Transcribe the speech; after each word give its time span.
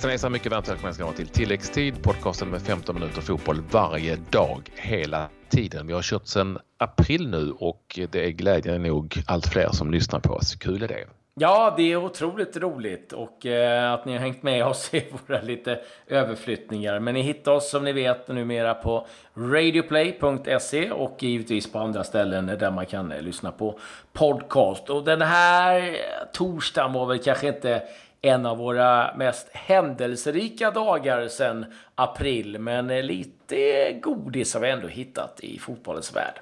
Hejsan 0.00 0.10
hejsan, 0.10 0.32
mycket 0.32 0.52
varmt 0.52 0.68
välkomna 0.68 0.92
ska 0.92 1.04
vara 1.04 1.14
till 1.14 1.28
tilläggstid, 1.28 2.02
podcasten 2.02 2.48
med 2.48 2.62
15 2.62 2.94
minuter 2.94 3.20
fotboll 3.20 3.60
varje 3.70 4.16
dag, 4.16 4.70
hela 4.74 5.28
tiden. 5.48 5.86
Vi 5.86 5.92
har 5.92 6.02
kört 6.02 6.26
sedan 6.26 6.58
april 6.78 7.28
nu 7.28 7.52
och 7.52 8.00
det 8.10 8.26
är 8.26 8.30
glädjande 8.30 8.88
nog 8.88 9.22
allt 9.26 9.46
fler 9.46 9.68
som 9.72 9.90
lyssnar 9.90 10.20
på 10.20 10.32
oss. 10.32 10.54
Kul 10.54 10.82
är 10.82 10.88
det. 10.88 11.06
Ja, 11.34 11.74
det 11.76 11.92
är 11.92 11.96
otroligt 11.96 12.56
roligt 12.56 13.12
och 13.12 13.46
eh, 13.46 13.92
att 13.92 14.04
ni 14.04 14.12
har 14.12 14.18
hängt 14.18 14.42
med 14.42 14.66
oss 14.66 14.94
i 14.94 15.04
våra 15.26 15.40
lite 15.40 15.80
överflyttningar. 16.06 17.00
Men 17.00 17.14
ni 17.14 17.22
hittar 17.22 17.52
oss 17.52 17.70
som 17.70 17.84
ni 17.84 17.92
vet 17.92 18.28
numera 18.28 18.74
på 18.74 19.06
radioplay.se 19.34 20.90
och 20.90 21.22
givetvis 21.22 21.72
på 21.72 21.78
andra 21.78 22.04
ställen 22.04 22.46
där 22.46 22.70
man 22.70 22.86
kan 22.86 23.12
eh, 23.12 23.22
lyssna 23.22 23.52
på 23.52 23.78
podcast. 24.12 24.90
Och 24.90 25.04
den 25.04 25.22
här 25.22 25.96
torsdagen 26.32 26.92
var 26.92 27.06
väl 27.06 27.18
kanske 27.18 27.48
inte 27.48 27.82
en 28.22 28.46
av 28.46 28.58
våra 28.58 29.16
mest 29.16 29.48
händelserika 29.52 30.70
dagar 30.70 31.28
sedan 31.28 31.66
april, 31.94 32.58
men 32.58 32.86
lite 32.86 33.92
godis 34.02 34.54
har 34.54 34.60
vi 34.60 34.70
ändå 34.70 34.88
hittat 34.88 35.40
i 35.40 35.58
fotbollens 35.58 36.16
värld. 36.16 36.40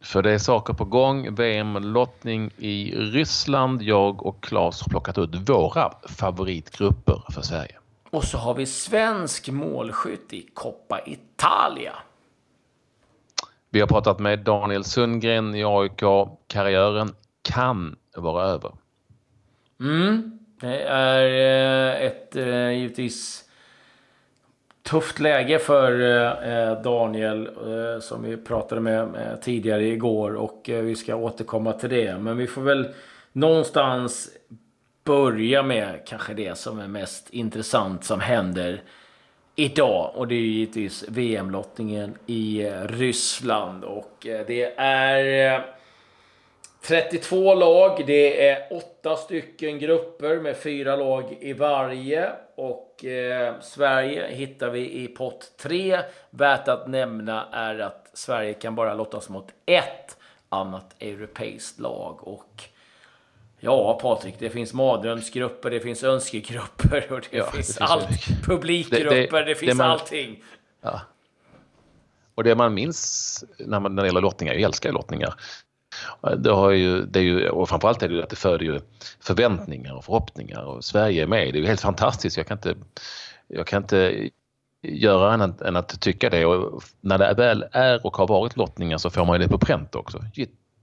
För 0.00 0.22
det 0.22 0.32
är 0.32 0.38
saker 0.38 0.72
på 0.72 0.84
gång. 0.84 1.34
VM-lottning 1.34 2.50
i 2.58 2.94
Ryssland. 2.96 3.82
Jag 3.82 4.26
och 4.26 4.42
Claes 4.42 4.82
har 4.82 4.88
plockat 4.88 5.18
ut 5.18 5.48
våra 5.48 5.92
favoritgrupper 6.08 7.22
för 7.30 7.42
Sverige. 7.42 7.76
Och 8.10 8.24
så 8.24 8.38
har 8.38 8.54
vi 8.54 8.66
svensk 8.66 9.48
målskytt 9.48 10.32
i 10.32 10.46
Coppa 10.54 11.00
Italia. 11.06 11.92
Vi 13.70 13.80
har 13.80 13.86
pratat 13.86 14.18
med 14.18 14.38
Daniel 14.38 14.84
Sundgren 14.84 15.54
i 15.54 15.64
AIK. 15.64 16.02
Karriären 16.46 17.14
kan 17.42 17.96
vara 18.16 18.44
över. 18.44 18.72
Mm. 19.80 20.35
Det 20.60 20.82
är 20.82 21.24
eh, 21.24 22.06
ett 22.06 22.36
eh, 22.36 22.70
givetvis 22.70 23.44
tufft 24.82 25.20
läge 25.20 25.58
för 25.58 26.00
eh, 26.48 26.82
Daniel 26.82 27.50
som 28.00 28.22
vi 28.22 28.36
pratade 28.36 28.80
med 28.80 29.38
tidigare 29.42 29.86
igår 29.86 30.34
och 30.34 30.60
vi 30.64 30.96
ska 30.96 31.16
återkomma 31.16 31.72
till 31.72 31.90
det. 31.90 32.18
Men 32.18 32.36
vi 32.36 32.46
får 32.46 32.62
väl 32.62 32.88
någonstans 33.32 34.30
börja 35.04 35.62
med 35.62 36.00
kanske 36.06 36.34
det 36.34 36.58
som 36.58 36.78
är 36.78 36.88
mest 36.88 37.30
intressant 37.30 38.04
som 38.04 38.20
händer 38.20 38.82
idag. 39.56 40.12
Och 40.14 40.28
det 40.28 40.34
är 40.34 40.40
givetvis 40.40 41.04
VM-lottningen 41.08 42.14
i 42.26 42.70
Ryssland. 42.70 43.84
Och 43.84 44.12
det 44.22 44.74
är 44.78 45.75
32 46.86 47.54
lag. 47.54 48.02
Det 48.06 48.48
är 48.48 48.68
åtta 48.70 49.16
stycken 49.16 49.78
grupper 49.78 50.40
med 50.40 50.56
fyra 50.56 50.96
lag 50.96 51.38
i 51.40 51.52
varje. 51.52 52.32
Och 52.56 53.04
eh, 53.04 53.54
Sverige 53.60 54.26
hittar 54.26 54.70
vi 54.70 55.02
i 55.02 55.08
pott 55.08 55.52
3. 55.56 56.00
Värt 56.30 56.68
att 56.68 56.88
nämna 56.88 57.48
är 57.52 57.78
att 57.78 58.10
Sverige 58.12 58.54
kan 58.54 58.74
bara 58.74 58.94
lottas 58.94 59.28
mot 59.28 59.48
ett 59.66 60.16
annat 60.48 61.02
europeiskt 61.02 61.80
lag. 61.80 62.28
Och 62.28 62.62
Ja, 63.60 63.98
Patrik, 64.02 64.34
det 64.38 64.50
finns 64.50 64.72
mardrömsgrupper, 64.72 65.70
det 65.70 65.80
finns 65.80 66.04
önskegrupper 66.04 67.12
och 67.12 67.28
det 67.30 67.36
ja, 67.36 67.50
finns 67.50 67.76
det 67.76 67.84
allt. 67.84 68.06
Finns 68.06 68.46
publikgrupper, 68.46 69.10
det, 69.10 69.26
det, 69.30 69.44
det 69.44 69.54
finns 69.54 69.78
man, 69.78 69.90
allting. 69.90 70.42
Ja. 70.80 71.00
Och 72.34 72.44
det 72.44 72.54
man 72.54 72.74
minns 72.74 73.44
när, 73.58 73.80
man, 73.80 73.94
när 73.94 74.02
det 74.02 74.08
gäller 74.08 74.20
lottningar, 74.20 74.54
jag 74.54 74.62
älskar 74.62 74.92
lottningar, 74.92 75.34
det 76.36 76.50
har 76.50 76.70
ju, 76.70 77.02
det 77.02 77.18
är 77.18 77.22
ju, 77.22 77.48
och 77.48 77.68
framförallt 77.68 78.02
är 78.02 78.08
det 78.08 78.14
ju 78.14 78.22
att 78.22 78.30
det 78.30 78.36
föder 78.36 78.64
ju 78.64 78.80
förväntningar 79.20 79.94
och 79.94 80.04
förhoppningar 80.04 80.64
och 80.64 80.84
Sverige 80.84 81.22
är 81.22 81.26
med. 81.26 81.52
Det 81.52 81.58
är 81.58 81.60
ju 81.60 81.66
helt 81.66 81.80
fantastiskt. 81.80 82.36
Jag 82.36 82.46
kan 82.46 82.56
inte, 82.56 82.74
jag 83.48 83.66
kan 83.66 83.82
inte 83.82 84.28
göra 84.82 85.32
annat 85.32 85.60
än 85.60 85.76
att 85.76 86.00
tycka 86.00 86.30
det 86.30 86.46
och 86.46 86.82
när 87.00 87.18
det 87.18 87.34
väl 87.34 87.64
är 87.72 88.06
och 88.06 88.16
har 88.16 88.26
varit 88.26 88.56
lottningar 88.56 88.98
så 88.98 89.10
får 89.10 89.24
man 89.24 89.40
ju 89.40 89.46
det 89.46 89.52
på 89.52 89.58
pränt 89.58 89.94
också. 89.94 90.24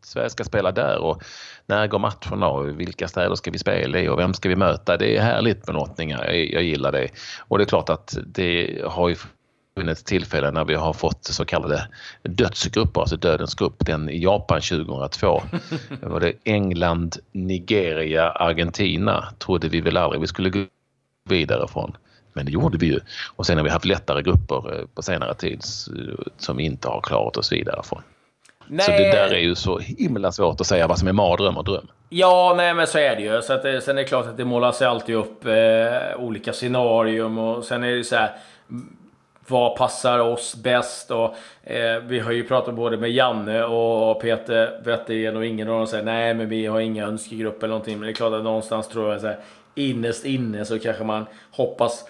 Sverige 0.06 0.30
ska 0.30 0.44
spela 0.44 0.72
där 0.72 0.98
och 0.98 1.24
när 1.66 1.88
går 1.88 2.00
matcherna 2.00 2.48
och 2.48 2.80
vilka 2.80 3.08
städer 3.08 3.36
ska 3.36 3.52
vi 3.52 3.58
spela 3.58 4.00
i 4.00 4.08
och 4.08 4.20
vem 4.20 4.34
ska 4.34 4.50
vi 4.50 4.56
möta? 4.56 4.98
Det 4.98 5.18
är 5.18 5.22
härligt 5.22 5.68
med 5.68 5.76
lottningar, 5.76 6.26
jag, 6.26 6.50
jag 6.50 6.64
gillar 6.64 6.92
det. 6.92 7.10
Och 7.48 7.58
det 7.58 7.64
är 7.64 7.66
klart 7.66 7.90
att 7.90 8.18
det 8.26 8.82
har 8.86 9.10
ju 9.10 9.16
funnits 9.76 10.04
tillfällen 10.04 10.54
när 10.54 10.66
vi 10.66 10.76
har 10.76 10.94
fått 10.94 11.24
så 11.24 11.46
kallade 11.46 11.88
dödsgrupper, 12.24 13.02
alltså 13.02 13.18
dödens 13.18 13.56
grupp. 13.56 13.76
Den 13.78 14.10
i 14.10 14.24
Japan 14.24 14.62
2002. 14.62 15.44
Det 16.02 16.08
var 16.10 16.20
det 16.20 16.34
England, 16.44 17.18
Nigeria, 17.32 18.30
Argentina 18.30 19.28
trodde 19.40 19.70
vi 19.70 19.82
väl 19.82 19.98
aldrig 19.98 20.22
vi 20.22 20.28
skulle 20.28 20.50
gå 20.50 20.66
vidare 21.30 21.68
från. 21.68 21.98
Men 22.34 22.46
det 22.46 22.52
gjorde 22.52 22.78
vi 22.78 22.86
ju. 22.86 23.00
Och 23.36 23.46
sen 23.46 23.58
har 23.58 23.64
vi 23.64 23.70
haft 23.70 23.86
lättare 23.86 24.22
grupper 24.22 24.80
eh, 24.80 24.86
på 24.96 25.02
senare 25.02 25.34
tid 25.34 25.62
som 26.38 26.58
vi 26.58 26.64
inte 26.64 26.88
har 26.88 27.02
klarat 27.02 27.38
oss 27.38 27.52
vidare 27.52 27.82
från. 27.84 28.02
Nej. 28.68 28.86
Så 28.86 28.92
det 28.92 29.12
där 29.12 29.34
är 29.34 29.40
ju 29.40 29.56
så 29.56 29.80
himla 29.80 30.32
svårt 30.32 30.62
att 30.62 30.68
säga 30.68 30.88
vad 30.88 31.00
som 31.00 31.08
är 31.08 31.14
mardröm 31.14 31.58
och 31.58 31.64
dröm. 31.64 31.88
Ja, 32.10 32.54
nej 32.58 32.74
men 32.74 32.88
så 32.88 32.98
är 32.98 33.16
det 33.16 33.22
ju. 33.22 33.42
Så 33.42 33.54
att, 33.54 33.84
sen 33.84 33.98
är 33.98 34.02
det 34.02 34.04
klart 34.04 34.26
att 34.26 34.38
det 34.38 34.46
målas 34.46 34.82
alltid 34.82 35.16
upp 35.16 35.46
eh, 35.46 35.54
olika 36.18 36.54
scenarium 36.54 37.38
och 37.38 37.64
sen 37.64 37.84
är 37.84 37.92
det 37.92 38.04
så 38.04 38.16
här 38.16 38.32
vad 39.48 39.76
passar 39.76 40.20
oss 40.20 40.56
bäst? 40.56 41.12
Och, 41.12 41.36
eh, 41.64 42.00
vi 42.04 42.20
har 42.20 42.32
ju 42.32 42.44
pratat 42.44 42.76
både 42.76 42.98
med 42.98 43.12
Janne 43.12 43.64
och 43.64 44.22
Peter 44.22 44.82
Wettergren 44.84 45.38
och 45.38 45.46
ingen 45.46 45.70
av 45.70 45.78
dem 45.78 45.88
säger 45.88 46.04
nej, 46.04 46.34
men 46.34 46.50
vi 46.50 46.66
har 46.66 46.80
inga 46.80 47.06
önskegrupper 47.08 47.68
eller 47.68 47.68
någonting. 47.68 48.00
Men 48.00 48.06
det 48.06 48.12
är 48.12 48.16
klart 48.16 48.34
att 48.34 48.44
någonstans 48.44 48.88
tror 48.88 49.12
jag 49.12 49.22
så 49.22 49.28
här, 49.28 49.40
innerst 49.76 50.26
inne 50.26 50.66
så 50.66 50.80
kanske 50.80 51.04
man 51.04 51.26
hoppas 51.52 52.06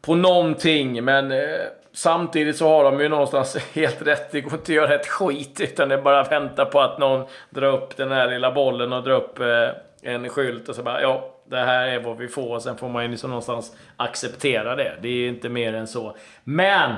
på 0.00 0.14
någonting. 0.14 1.04
Men 1.04 1.32
eh, 1.32 1.60
samtidigt 1.92 2.56
så 2.56 2.68
har 2.68 2.84
de 2.84 3.00
ju 3.00 3.08
någonstans 3.08 3.56
helt 3.72 4.02
rätt. 4.02 4.32
Det 4.32 4.40
går 4.40 4.52
inte 4.52 4.62
att 4.62 4.68
göra 4.76 4.94
ett 4.94 5.06
skit 5.06 5.60
utan 5.60 5.88
det 5.88 5.94
är 5.94 6.02
bara 6.02 6.20
att 6.20 6.32
vänta 6.32 6.64
på 6.64 6.80
att 6.80 6.98
någon 6.98 7.26
drar 7.50 7.72
upp 7.72 7.96
den 7.96 8.12
här 8.12 8.30
lilla 8.30 8.52
bollen 8.52 8.92
och 8.92 9.02
drar 9.02 9.14
upp 9.14 9.40
eh, 9.40 9.68
en 10.02 10.28
skylt 10.28 10.68
och 10.68 10.74
så 10.74 10.82
bara 10.82 11.02
ja, 11.02 11.35
det 11.48 11.56
här 11.56 11.86
är 11.86 12.00
vad 12.00 12.16
vi 12.16 12.28
får. 12.28 12.60
Sen 12.60 12.76
får 12.76 12.88
man 12.88 13.02
ju 13.02 13.10
liksom 13.10 13.30
någonstans 13.30 13.76
acceptera 13.96 14.76
det. 14.76 14.98
Det 15.02 15.08
är 15.08 15.28
inte 15.28 15.48
mer 15.48 15.74
än 15.74 15.86
så. 15.86 16.16
Men! 16.44 16.92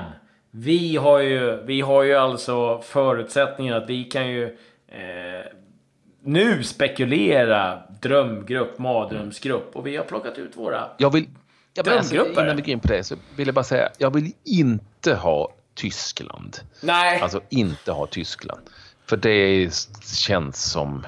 Vi 0.51 0.95
har 0.95 1.19
ju, 1.19 1.63
vi 1.63 1.81
har 1.81 2.03
ju 2.03 2.15
alltså 2.15 2.81
förutsättningen 2.81 3.73
att 3.73 3.89
vi 3.89 4.03
kan 4.03 4.29
ju 4.29 4.45
eh, 4.87 5.45
nu 6.23 6.63
spekulera 6.63 7.81
drömgrupp, 8.01 8.79
mardrömsgrupp. 8.79 9.75
Och 9.75 9.87
vi 9.87 9.97
har 9.97 10.03
plockat 10.03 10.37
ut 10.37 10.57
våra 10.57 10.89
jag 10.97 11.13
vill, 11.13 11.25
jag 11.73 11.85
drömgrupper. 11.85 12.19
Alltså, 12.19 12.41
innan 12.41 12.55
vi 12.55 12.61
går 12.61 12.69
in 12.69 12.79
på 12.79 12.87
det 12.87 13.03
så 13.03 13.15
vill 13.35 13.47
jag 13.47 13.55
bara 13.55 13.63
säga, 13.63 13.89
jag 13.97 14.13
vill 14.13 14.31
inte 14.45 15.15
ha 15.15 15.53
Tyskland. 15.73 16.57
Nej. 16.81 17.21
Alltså 17.21 17.41
inte 17.49 17.91
ha 17.91 18.07
Tyskland. 18.07 18.61
För 19.05 19.17
det 19.17 19.69
känns 20.15 20.71
som 20.71 21.05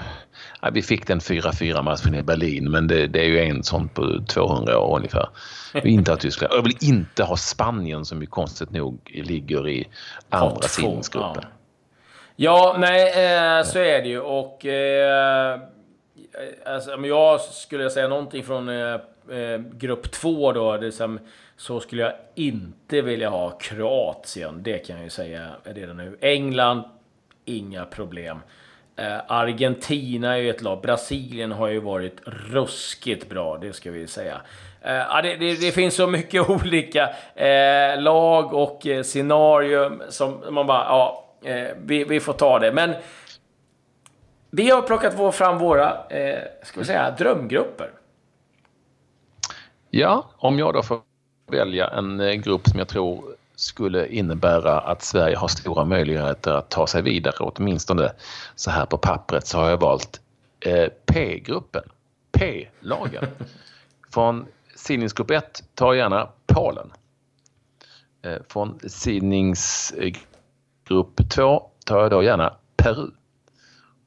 Ja, 0.61 0.69
vi 0.73 0.81
fick 0.81 1.07
den 1.07 1.19
4-4 1.19 1.81
matchen 1.81 2.15
i 2.15 2.23
Berlin 2.23 2.71
men 2.71 2.87
det, 2.87 3.07
det, 3.07 3.19
är 3.19 3.25
ju 3.25 3.39
en 3.39 3.63
sån 3.63 3.89
på 3.89 4.19
200 4.27 4.79
år 4.79 4.97
ungefär. 4.97 5.29
Vi 5.73 5.89
inte 5.89 6.11
ha 6.11 6.17
Tyskland. 6.17 6.53
Jag 6.53 6.63
vill 6.63 6.77
inte 6.81 7.23
ha 7.23 7.37
Spanien 7.37 8.05
som 8.05 8.21
ju 8.21 8.27
konstigt 8.27 8.71
nog 8.71 9.21
ligger 9.25 9.69
i 9.69 9.87
andra 10.29 10.61
sidningsgruppen. 10.61 11.43
Ja. 12.35 12.75
nej 12.79 13.07
eh, 13.07 13.63
så 13.63 13.79
är 13.79 14.01
det 14.01 14.07
ju 14.07 14.19
och 14.19 14.65
eh, 14.65 15.59
alltså, 16.65 16.95
om 16.95 17.05
jag 17.05 17.41
skulle 17.41 17.89
säga 17.89 18.07
någonting 18.07 18.43
från 18.43 18.69
eh, 18.69 18.93
eh 19.29 19.57
grupp 19.73 20.11
2 20.11 20.51
då, 20.51 20.77
det 20.77 20.91
som, 20.91 21.19
så 21.57 21.79
skulle 21.79 22.01
jag 22.01 22.13
inte 22.35 23.01
vilja 23.01 23.29
ha 23.29 23.49
Kroatien. 23.49 24.63
Det 24.63 24.77
kan 24.77 24.95
jag 24.95 25.03
ju 25.03 25.09
säga 25.09 25.49
redan 25.63 25.97
nu. 25.97 26.17
England, 26.21 26.83
inga 27.45 27.85
problem. 27.85 28.39
Eh, 29.01 29.21
Argentina 29.27 30.33
är 30.33 30.37
ju 30.37 30.49
ett 30.49 30.61
lag. 30.61 30.81
Brasilien 30.81 31.51
har 31.51 31.67
ju 31.67 31.79
varit 31.79 32.21
ruskigt 32.25 33.29
bra, 33.29 33.57
det 33.57 33.73
ska 33.73 33.91
vi 33.91 34.07
säga. 34.07 34.41
Eh, 34.81 35.21
det, 35.23 35.35
det, 35.35 35.61
det, 35.61 35.71
finns 35.71 35.95
så 35.95 36.07
mycket 36.07 36.49
olika 36.49 37.09
eh, 37.35 38.01
lag 38.01 38.53
och 38.53 38.87
eh, 38.87 39.03
scenarium 39.03 40.03
som 40.09 40.43
man 40.49 40.67
bara, 40.67 40.83
ja, 40.83 41.25
eh, 41.43 41.67
vi, 41.83 42.03
vi, 42.03 42.19
får 42.19 42.33
ta 42.33 42.59
det. 42.59 42.71
Men 42.71 42.93
vi 44.51 44.69
har 44.69 44.81
plockat 44.81 45.35
fram 45.35 45.57
våra, 45.57 46.07
eh, 46.09 46.39
ska 46.63 46.79
vi 46.79 46.85
säga, 46.85 47.15
drömgrupper. 47.17 47.91
Ja, 49.89 50.25
om 50.37 50.59
jag 50.59 50.73
då 50.73 50.83
får 50.83 50.99
välja 51.51 51.87
en 51.87 52.19
eh, 52.19 52.33
grupp 52.33 52.67
som 52.67 52.79
jag 52.79 52.87
tror 52.87 53.23
skulle 53.61 54.07
innebära 54.07 54.79
att 54.79 55.01
Sverige 55.01 55.35
har 55.35 55.47
stora 55.47 55.85
möjligheter 55.85 56.51
att 56.51 56.69
ta 56.69 56.87
sig 56.87 57.01
vidare. 57.01 57.35
Åtminstone 57.39 58.11
så 58.55 58.71
här 58.71 58.85
på 58.85 58.97
pappret 58.97 59.47
så 59.47 59.57
har 59.57 59.69
jag 59.69 59.77
valt 59.77 60.21
eh, 60.59 60.87
P-gruppen. 61.05 61.83
P-lagen. 62.31 63.27
Från 64.13 64.45
sidningsgrupp 64.75 65.31
1 65.31 65.63
tar 65.75 65.93
jag 65.93 65.97
gärna 65.97 66.29
Polen. 66.45 66.91
Eh, 68.21 68.37
från 68.49 68.79
sidningsgrupp 68.87 70.21
2 71.29 71.69
tar 71.85 72.01
jag 72.01 72.11
då 72.11 72.23
gärna 72.23 72.57
Peru. 72.75 73.11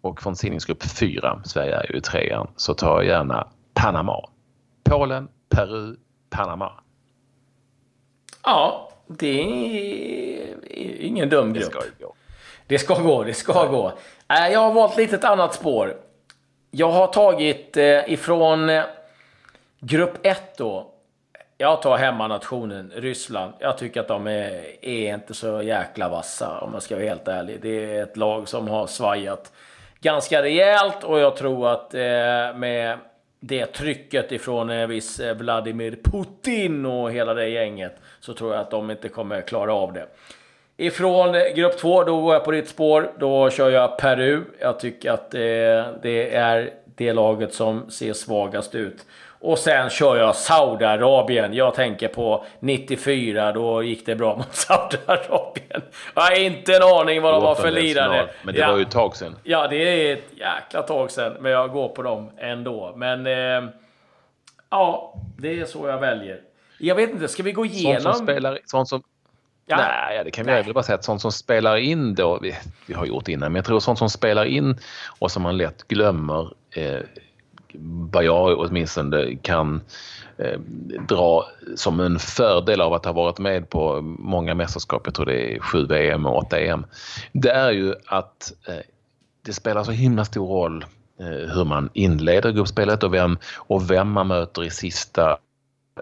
Och 0.00 0.22
från 0.22 0.36
sidningsgrupp 0.36 0.82
4, 0.82 1.42
Sverige 1.44 1.76
är 1.76 1.92
ju 1.92 2.00
trean, 2.00 2.48
så 2.56 2.74
tar 2.74 3.02
jag 3.02 3.06
gärna 3.06 3.48
Panama. 3.74 4.28
Polen, 4.84 5.28
Peru, 5.48 5.96
Panama. 6.30 6.72
Ja, 8.42 8.90
det 9.06 9.40
är 9.40 11.04
ingen 11.04 11.28
dum 11.28 11.52
grupp. 11.52 11.72
Det 11.72 11.80
ska 11.80 12.06
gå. 12.06 12.14
Det 12.66 12.78
ska 12.78 12.94
gå, 12.94 13.24
det 13.24 13.34
ska 13.34 13.66
gå. 13.66 13.92
Äh, 14.28 14.52
jag 14.52 14.60
har 14.60 14.72
valt 14.72 14.96
lite 14.96 15.16
ett 15.16 15.24
annat 15.24 15.54
spår. 15.54 15.96
Jag 16.70 16.90
har 16.90 17.06
tagit 17.06 17.76
eh, 17.76 18.12
ifrån 18.12 18.70
eh, 18.70 18.84
grupp 19.80 20.26
1 20.26 20.58
då. 20.58 20.90
Jag 21.58 21.82
tar 21.82 21.96
hemmanationen 21.96 22.92
Ryssland. 22.94 23.54
Jag 23.58 23.78
tycker 23.78 24.00
att 24.00 24.08
de 24.08 24.26
är, 24.26 24.84
är 24.84 25.14
inte 25.14 25.34
så 25.34 25.62
jäkla 25.62 26.08
vassa 26.08 26.60
om 26.60 26.72
jag 26.72 26.82
ska 26.82 26.94
vara 26.94 27.04
helt 27.04 27.28
ärlig. 27.28 27.58
Det 27.62 27.96
är 27.96 28.02
ett 28.02 28.16
lag 28.16 28.48
som 28.48 28.68
har 28.68 28.86
svajat 28.86 29.52
ganska 30.00 30.42
rejält 30.42 31.04
och 31.04 31.18
jag 31.18 31.36
tror 31.36 31.68
att 31.68 31.94
eh, 31.94 32.00
med 32.56 32.98
det 33.46 33.66
trycket 33.66 34.32
ifrån 34.32 34.70
en 34.70 34.88
viss 34.88 35.20
eh, 35.20 35.36
Vladimir 35.36 35.98
Putin 36.02 36.86
och 36.86 37.12
hela 37.12 37.34
det 37.34 37.48
gänget 37.48 37.96
så 38.20 38.34
tror 38.34 38.52
jag 38.52 38.60
att 38.60 38.70
de 38.70 38.90
inte 38.90 39.08
kommer 39.08 39.40
klara 39.40 39.74
av 39.74 39.92
det. 39.92 40.06
Ifrån 40.76 41.32
grupp 41.56 41.78
2, 41.78 42.04
då 42.04 42.20
går 42.20 42.34
jag 42.34 42.44
på 42.44 42.50
ditt 42.50 42.68
spår. 42.68 43.12
Då 43.18 43.50
kör 43.50 43.70
jag 43.70 43.98
Peru. 43.98 44.40
Jag 44.60 44.80
tycker 44.80 45.10
att 45.10 45.30
det, 45.30 45.84
det 46.02 46.34
är 46.34 46.70
det 46.84 47.12
laget 47.12 47.54
som 47.54 47.90
ser 47.90 48.12
svagast 48.12 48.74
ut. 48.74 49.06
Och 49.44 49.58
sen 49.58 49.90
kör 49.90 50.16
jag 50.16 50.36
Saudiarabien. 50.36 51.54
Jag 51.54 51.74
tänker 51.74 52.08
på 52.08 52.44
94, 52.60 53.52
då 53.52 53.82
gick 53.82 54.06
det 54.06 54.16
bra 54.16 54.36
mot 54.36 54.54
Saudiarabien. 54.54 55.82
Jag 56.14 56.22
har 56.22 56.40
inte 56.40 56.76
en 56.76 56.82
aning 56.82 57.22
vad 57.22 57.34
de 57.34 57.42
var 57.42 57.54
för 57.54 57.70
lirare. 57.70 58.28
Men 58.42 58.54
det 58.54 58.60
ja. 58.60 58.70
var 58.70 58.76
ju 58.76 58.82
ett 58.82 58.90
tag 58.90 59.16
sedan. 59.16 59.36
Ja, 59.42 59.68
det 59.68 59.76
är 59.76 60.12
ett 60.12 60.24
jäkla 60.30 60.82
tag 60.82 61.10
sedan. 61.10 61.36
Men 61.40 61.52
jag 61.52 61.70
går 61.70 61.88
på 61.88 62.02
dem 62.02 62.30
ändå. 62.38 62.92
Men 62.96 63.26
eh, 63.26 63.70
ja, 64.70 65.14
det 65.38 65.60
är 65.60 65.64
så 65.64 65.88
jag 65.88 65.98
väljer. 65.98 66.40
Jag 66.78 66.94
vet 66.94 67.10
inte, 67.10 67.28
ska 67.28 67.42
vi 67.42 67.52
gå 67.52 67.66
igenom... 67.66 68.02
Sånt 68.02 68.16
som 68.16 68.26
spelar, 68.26 68.58
sånt 68.64 68.88
som, 68.88 69.02
Ja. 69.66 69.76
Nej, 69.76 70.24
det 70.24 70.30
kan 70.30 70.46
vi 70.46 70.52
väl 70.52 70.74
bara 70.74 70.84
säga 70.84 70.96
att 70.96 71.04
sånt 71.04 71.20
som 71.20 71.32
spelar 71.32 71.76
in 71.76 72.14
då, 72.14 72.38
vi, 72.42 72.54
vi 72.86 72.94
har 72.94 73.06
gjort 73.06 73.28
innan, 73.28 73.52
men 73.52 73.56
jag 73.56 73.64
tror 73.64 73.80
sånt 73.80 73.98
som 73.98 74.10
spelar 74.10 74.44
in 74.44 74.78
och 75.18 75.30
som 75.30 75.42
man 75.42 75.56
lätt 75.56 75.88
glömmer 75.88 76.52
eh, 76.70 77.00
vad 78.10 78.24
jag 78.24 78.58
åtminstone 78.58 79.36
kan 79.42 79.80
eh, 80.36 80.60
dra 81.08 81.46
som 81.76 82.00
en 82.00 82.18
fördel 82.18 82.80
av 82.80 82.92
att 82.92 83.04
ha 83.04 83.12
varit 83.12 83.38
med 83.38 83.70
på 83.70 84.00
många 84.18 84.54
mästerskap, 84.54 85.02
jag 85.04 85.14
tror 85.14 85.26
det 85.26 85.54
är 85.54 85.58
sju 85.58 85.86
VM 85.86 86.26
och 86.26 86.38
åtta 86.38 86.60
EM, 86.60 86.86
det 87.32 87.50
är 87.50 87.70
ju 87.70 87.94
att 88.06 88.52
eh, 88.68 88.84
det 89.44 89.52
spelar 89.52 89.84
så 89.84 89.92
himla 89.92 90.24
stor 90.24 90.46
roll 90.46 90.84
eh, 91.20 91.54
hur 91.54 91.64
man 91.64 91.90
inleder 91.92 92.52
gruppspelet 92.52 93.02
och 93.02 93.14
vem, 93.14 93.38
och 93.56 93.90
vem 93.90 94.10
man 94.10 94.26
möter 94.26 94.64
i 94.64 94.70
sista 94.70 95.38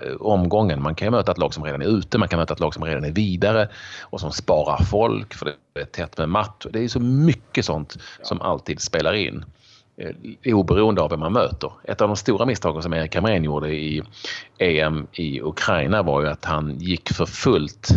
Eh, 0.01 0.17
omgången. 0.21 0.83
Man 0.83 0.95
kan 0.95 1.07
ju 1.07 1.11
möta 1.11 1.33
ett 1.33 1.39
lag 1.39 1.55
som 1.55 1.65
redan 1.65 1.83
är 1.83 1.87
ute, 1.87 2.19
man 2.19 2.29
kan 2.29 2.39
möta 2.39 2.55
ett 2.55 2.61
lag 2.61 2.75
som 2.75 2.85
redan 2.85 3.05
är 3.05 3.11
vidare 3.11 3.69
och 4.01 4.21
som 4.21 4.33
sparar 4.33 4.85
folk 4.85 5.35
för 5.35 5.55
det 5.73 5.81
är 5.81 5.85
tätt 5.85 6.19
med 6.19 6.29
match. 6.29 6.67
Det 6.71 6.85
är 6.85 6.89
så 6.89 7.01
mycket 7.01 7.65
sånt 7.65 7.99
som 8.23 8.41
alltid 8.41 8.81
spelar 8.81 9.13
in 9.13 9.45
Eh, 9.97 10.55
oberoende 10.55 11.03
av 11.03 11.11
vem 11.11 11.21
man 11.21 11.33
möter. 11.33 11.73
Ett 11.85 12.01
av 12.01 12.09
de 12.09 12.17
stora 12.17 12.47
misstagen 12.47 12.83
som 12.83 12.95
Erik 12.95 13.15
Hamrén 13.15 13.45
gjorde 13.45 13.75
i 13.75 14.03
EM 14.59 15.07
i 15.13 15.41
Ukraina 15.41 16.03
var 16.03 16.23
ju 16.23 16.29
att 16.29 16.45
han 16.45 16.79
gick 16.79 17.13
för 17.13 17.27
fullt 17.27 17.89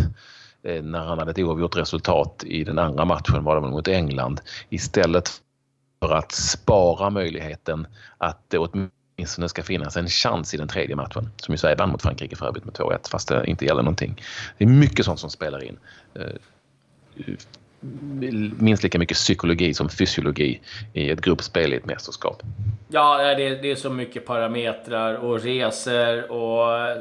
eh, 0.62 0.82
när 0.82 1.04
han 1.04 1.18
hade 1.18 1.30
ett 1.30 1.38
oavgjort 1.38 1.76
resultat 1.76 2.44
i 2.46 2.64
den 2.64 2.78
andra 2.78 3.04
matchen, 3.04 3.44
var 3.44 3.54
det 3.54 3.60
väl 3.60 3.70
mot 3.70 3.88
England, 3.88 4.40
istället 4.68 5.30
för 6.00 6.14
att 6.14 6.32
spara 6.32 7.10
möjligheten 7.10 7.86
att 8.18 8.50
det 8.50 8.58
åtminstone 8.58 9.48
ska 9.48 9.62
finnas 9.62 9.96
en 9.96 10.08
chans 10.08 10.54
i 10.54 10.56
den 10.56 10.68
tredje 10.68 10.96
matchen. 10.96 11.30
Som 11.36 11.54
ju 11.54 11.58
Sverige 11.58 11.76
vann 11.76 11.90
mot 11.90 12.02
Frankrike 12.02 12.36
för 12.36 12.46
övrigt 12.46 12.64
med 12.64 12.74
2-1 12.74 13.10
fast 13.10 13.28
det 13.28 13.46
inte 13.46 13.64
gäller 13.64 13.82
någonting. 13.82 14.22
Det 14.58 14.64
är 14.64 14.68
mycket 14.68 15.04
sånt 15.04 15.20
som 15.20 15.30
spelar 15.30 15.64
in. 15.64 15.78
Eh, 16.14 17.36
Minst 18.58 18.82
lika 18.82 18.98
mycket 18.98 19.16
psykologi 19.16 19.74
som 19.74 19.88
fysiologi 19.88 20.60
i 20.92 21.10
ett 21.10 21.20
gruppspel 21.20 21.72
i 21.72 21.76
ett 21.76 21.86
mästerskap. 21.86 22.42
Ja, 22.88 23.34
det 23.36 23.46
är, 23.46 23.62
det 23.62 23.70
är 23.70 23.74
så 23.74 23.90
mycket 23.90 24.26
parametrar 24.26 25.14
och 25.14 25.42
resor 25.42 26.30
och 26.30 26.96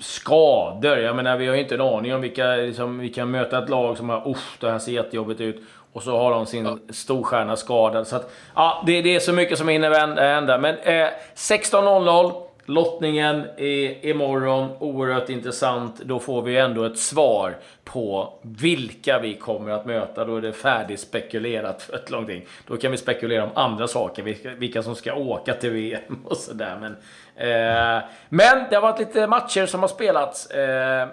skador. 0.00 0.98
Jag 0.98 1.16
menar, 1.16 1.36
vi 1.36 1.46
har 1.46 1.54
ju 1.54 1.60
inte 1.60 1.74
en 1.74 1.80
aning 1.80 2.14
om 2.14 2.20
vilka... 2.20 2.46
Liksom, 2.56 2.98
vi 2.98 3.08
kan 3.08 3.30
möta 3.30 3.62
ett 3.62 3.68
lag 3.68 3.96
som 3.96 4.08
har 4.08 4.28
usch, 4.28 4.56
det 4.60 4.70
här 4.70 4.78
ser 4.78 4.92
jättejobbigt 4.92 5.40
ut. 5.40 5.62
Och 5.92 6.02
så 6.02 6.18
har 6.18 6.30
de 6.30 6.46
sin 6.46 6.64
ja. 6.64 6.78
storstjärna 6.90 7.56
skadad. 7.56 8.06
Så 8.06 8.16
att, 8.16 8.32
ja, 8.54 8.82
det, 8.86 9.02
det, 9.02 9.14
är 9.14 9.20
så 9.20 9.32
mycket 9.32 9.58
som 9.58 9.68
hinner 9.68 10.24
hända. 10.34 10.58
Men 10.58 10.78
eh, 10.78 11.08
16.00, 11.34 12.49
lottningen 12.70 13.44
är 13.56 14.06
imorgon. 14.06 14.70
Oerhört 14.78 15.28
intressant. 15.28 16.00
Då 16.00 16.18
får 16.18 16.42
vi 16.42 16.56
ändå 16.56 16.84
ett 16.84 16.98
svar 16.98 17.56
på 17.84 18.34
vilka 18.42 19.18
vi 19.18 19.34
kommer 19.34 19.70
att 19.70 19.86
möta. 19.86 20.24
Då 20.24 20.36
är 20.36 20.40
det 20.40 20.52
färdigspekulerat 20.52 21.82
för 21.82 21.94
ett 21.94 22.10
långt 22.10 22.28
ting. 22.28 22.46
Då 22.66 22.76
kan 22.76 22.90
vi 22.90 22.96
spekulera 22.96 23.44
om 23.44 23.50
andra 23.54 23.88
saker. 23.88 24.22
Vilka, 24.22 24.50
vilka 24.50 24.82
som 24.82 24.94
ska 24.94 25.14
åka 25.14 25.54
till 25.54 25.70
VM 25.70 26.18
och 26.24 26.36
sådär. 26.36 26.78
Men, 26.80 26.92
eh, 27.36 28.02
men 28.28 28.66
det 28.70 28.76
har 28.76 28.82
varit 28.82 28.98
lite 28.98 29.26
matcher 29.26 29.66
som 29.66 29.80
har 29.80 29.88
spelats 29.88 30.46
eh, 30.46 31.08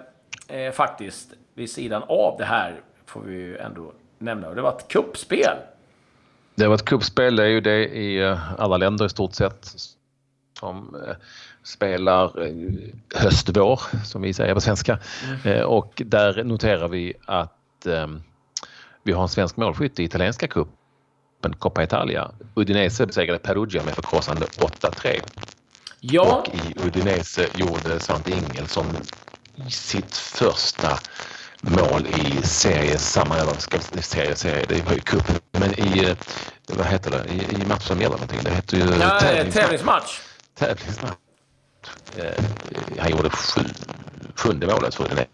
eh, 0.48 0.72
faktiskt 0.72 1.28
vid 1.54 1.70
sidan 1.70 2.02
av 2.08 2.38
det 2.38 2.44
här. 2.44 2.80
Får 3.06 3.20
vi 3.20 3.34
ju 3.34 3.58
ändå 3.58 3.92
nämna. 4.18 4.48
Och 4.48 4.54
det 4.54 4.60
har 4.60 4.72
varit 4.72 4.88
kuppspel. 4.88 5.56
Det 6.54 6.64
har 6.64 6.70
varit 6.70 6.84
kuppspel. 6.84 7.36
Det 7.36 7.42
är 7.42 7.48
ju 7.48 7.60
det 7.60 7.86
i 7.86 8.22
eh, 8.22 8.60
alla 8.60 8.76
länder 8.76 9.04
i 9.04 9.08
stort 9.08 9.34
sett 9.34 9.66
som 10.58 10.94
eh, 11.06 11.14
spelar 11.62 12.46
eh, 12.46 12.52
höst-vår, 13.14 13.80
som 14.04 14.22
vi 14.22 14.34
säger 14.34 14.54
på 14.54 14.60
svenska. 14.60 14.98
Mm. 15.44 15.66
Och 15.66 16.02
där 16.06 16.44
noterar 16.44 16.88
vi 16.88 17.14
att 17.26 17.54
vi 19.02 19.12
har 19.12 19.22
en 19.22 19.28
svensk 19.28 19.56
målskytt 19.56 20.00
i 20.00 20.04
italienska 20.04 20.48
cupen, 20.48 21.54
Coppa 21.58 21.82
Italia. 21.82 22.30
Udinese 22.54 23.06
besegrade 23.06 23.38
Perugia 23.38 23.84
med 23.84 23.94
förkrossande 23.94 24.46
8-3. 24.46 25.20
Ja. 26.00 26.22
Och 26.22 26.54
i 26.54 26.86
Udinese 26.86 27.46
gjorde 27.54 28.00
Svante 28.00 28.30
Ingelsson 28.30 28.86
sitt 29.68 30.16
första 30.16 30.98
mål 31.60 32.06
i 32.06 32.42
serie, 32.42 32.98
samma 32.98 33.38
eller 33.38 34.00
serie, 34.00 34.36
serie, 34.36 34.64
det 34.68 34.84
var 34.86 34.92
ju 34.92 35.00
cup, 35.00 35.24
men 35.52 35.80
i, 35.80 36.04
eh, 36.04 36.16
vad 36.66 36.86
heter 36.86 37.10
det, 37.10 37.32
i, 37.32 37.62
i 37.62 37.66
match 37.66 37.86
som 37.86 38.00
gäller 38.00 38.16
någonting. 38.16 38.40
Det 38.42 38.50
heter 38.50 38.76
ju 38.76 38.82
ja, 38.82 39.20
tävlingsmatch. 39.20 39.54
Tävlingsmatch 39.54 40.20
tävlingsmatch. 40.58 41.18
Eh, 42.16 42.44
han 42.98 43.10
gjorde 43.10 43.30
sju, 43.30 43.60
sjunde 44.34 44.66
målet 44.66 44.94
för 44.94 45.08
den 45.08 45.24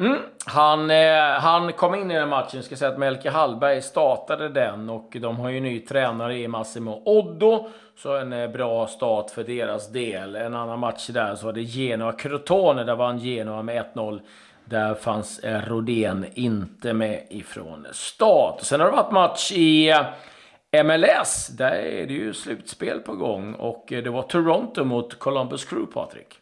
Mm. 0.00 0.18
Han, 0.46 0.90
eh, 0.90 1.40
han 1.40 1.72
kom 1.72 1.94
in 1.94 2.10
i 2.10 2.14
den 2.14 2.28
matchen. 2.28 2.62
Ska 2.62 2.76
säga 2.76 2.90
att 2.90 2.98
Melke 2.98 3.30
Hallberg 3.30 3.82
startade 3.82 4.48
den 4.48 4.90
och 4.90 5.16
de 5.20 5.36
har 5.36 5.50
ju 5.50 5.60
ny 5.60 5.80
tränare 5.80 6.38
i 6.38 6.48
Massimo 6.48 7.02
Oddo. 7.04 7.68
Så 7.96 8.16
en 8.16 8.32
eh, 8.32 8.50
bra 8.50 8.86
start 8.86 9.30
för 9.30 9.44
deras 9.44 9.92
del. 9.92 10.36
En 10.36 10.54
annan 10.54 10.78
match 10.78 11.06
där 11.06 11.34
så 11.34 11.46
var 11.46 11.52
det 11.52 11.62
Genoa 11.62 12.12
Crotone. 12.12 12.84
Där 12.84 12.96
vann 12.96 13.18
Genoa 13.18 13.62
med 13.62 13.84
1-0. 13.94 14.20
Där 14.64 14.94
fanns 14.94 15.38
eh, 15.38 15.60
Rodén 15.66 16.26
inte 16.34 16.92
med 16.92 17.26
ifrån 17.30 17.86
start. 17.92 18.60
Sen 18.60 18.80
har 18.80 18.86
det 18.86 18.96
varit 18.96 19.12
match 19.12 19.52
i 19.52 19.90
eh, 19.90 20.00
MLS. 20.82 21.46
Där 21.46 21.72
är 21.72 22.06
det 22.06 22.14
ju 22.14 22.34
slutspel 22.34 23.00
på 23.00 23.14
gång 23.14 23.54
och 23.54 23.92
eh, 23.92 24.02
det 24.02 24.10
var 24.10 24.22
Toronto 24.22 24.84
mot 24.84 25.18
Columbus 25.18 25.64
Crew, 25.64 25.92
Patrik. 25.92 26.38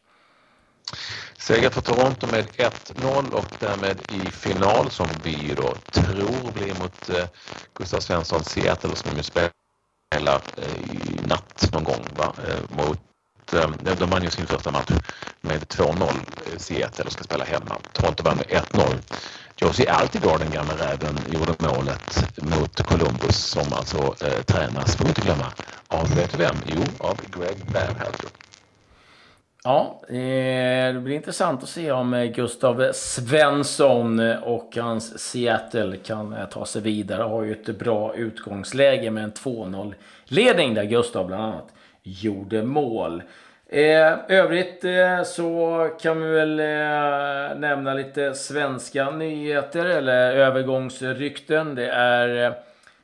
Seger 1.38 1.70
för 1.70 1.80
Toronto 1.80 2.26
med 2.32 2.44
1-0 2.44 3.32
och 3.32 3.46
därmed 3.58 4.00
i 4.12 4.30
final 4.30 4.90
som 4.90 5.06
vi 5.24 5.30
ju 5.30 5.54
då 5.54 5.74
tror 5.90 6.52
blir 6.52 6.80
mot 6.82 7.10
eh, 7.10 7.26
Gustav 7.74 8.00
Svensson 8.00 8.44
Seattle 8.44 8.96
som 8.96 9.16
ju 9.16 9.22
spelar 9.22 9.50
eh, 10.56 10.94
i 10.94 11.26
natt 11.26 11.68
någon 11.72 11.84
gång 11.84 12.04
va? 12.16 12.34
Eh, 12.48 12.76
mot 12.76 12.98
eh, 13.52 13.96
de 13.98 14.10
vann 14.10 14.22
ju 14.22 14.30
sin 14.30 14.46
första 14.46 14.70
match 14.70 14.90
med 15.40 15.62
2-0 15.62 16.02
eh, 16.02 16.58
Seattle 16.58 17.04
och 17.04 17.12
ska 17.12 17.24
spela 17.24 17.44
hemma. 17.44 17.76
Toronto 17.92 18.22
vann 18.22 18.36
med 18.36 18.46
1-0. 18.46 18.98
Josie 19.56 19.90
Altigard, 19.90 20.40
den 20.40 20.50
gamla 20.50 20.75
räven, 20.75 21.18
gjorde 21.28 21.52
målet 21.59 22.25
mot 22.37 22.82
Columbus 22.82 23.37
som 23.37 23.73
alltså 23.73 23.99
eh, 23.99 24.42
tränas, 24.42 24.97
får 24.97 25.04
vi 25.04 25.09
inte 25.09 25.21
glömma, 25.21 25.47
av 25.88 26.14
vet 26.14 26.32
du 26.32 26.38
vem? 26.38 26.56
Jo, 26.66 26.82
av 26.99 27.16
Greg 27.30 27.56
Berhalter. 27.73 28.30
Ja, 29.64 30.00
eh, 30.09 30.94
det 30.94 31.00
blir 31.04 31.16
intressant 31.16 31.62
att 31.62 31.68
se 31.68 31.92
om 31.92 32.14
eh, 32.14 32.25
Gustav 32.25 32.92
Svensson 32.92 34.21
och 34.42 34.76
hans 34.76 35.18
Seattle 35.18 35.97
kan 35.97 36.32
eh, 36.32 36.49
ta 36.49 36.66
sig 36.66 36.82
vidare. 36.82 37.23
Har 37.23 37.42
ju 37.42 37.52
ett 37.52 37.78
bra 37.78 38.14
utgångsläge 38.14 39.11
med 39.11 39.25
en 39.25 39.32
2-0 39.32 39.94
ledning 40.25 40.75
där 40.75 40.85
Gustav 40.85 41.26
bland 41.26 41.42
annat 41.42 41.68
gjorde 42.02 42.62
mål. 42.62 43.23
Eh, 43.74 44.18
övrigt 44.28 44.84
eh, 44.84 45.22
så 45.24 45.90
kan 46.00 46.22
vi 46.22 46.30
väl 46.30 46.60
eh, 46.60 47.58
nämna 47.58 47.94
lite 47.94 48.34
svenska 48.34 49.10
nyheter 49.10 49.84
eller 49.84 50.32
övergångsrykten. 50.32 51.74
Det 51.74 51.88
är 51.88 52.54